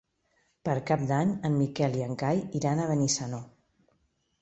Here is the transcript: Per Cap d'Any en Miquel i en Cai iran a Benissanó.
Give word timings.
Per 0.69 0.73
Cap 0.91 1.03
d'Any 1.11 1.35
en 1.51 1.59
Miquel 1.59 1.99
i 2.01 2.07
en 2.09 2.19
Cai 2.25 2.43
iran 2.63 2.85
a 2.85 2.91
Benissanó. 2.97 3.47